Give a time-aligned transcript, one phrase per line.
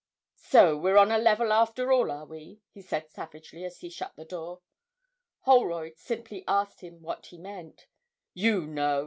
[0.33, 4.15] 'So we're on a level after all, are we?' he said savagely, as he shut
[4.15, 4.63] the door.
[5.41, 7.85] Holroyd simply asked him what he meant.
[8.33, 8.99] 'You know!'